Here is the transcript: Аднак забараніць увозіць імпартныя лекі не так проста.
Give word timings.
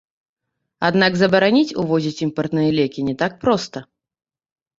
Аднак 0.87 1.11
забараніць 1.19 1.75
увозіць 1.83 2.23
імпартныя 2.27 2.71
лекі 2.79 3.05
не 3.11 3.15
так 3.21 3.39
проста. 3.45 3.85